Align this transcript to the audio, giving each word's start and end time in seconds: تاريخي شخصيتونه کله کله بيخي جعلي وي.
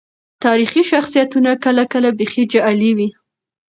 تاريخي 0.43 0.81
شخصيتونه 0.93 1.51
کله 1.63 1.83
کله 1.91 2.09
بيخي 2.17 2.43
جعلي 2.53 2.91
وي. 2.97 3.09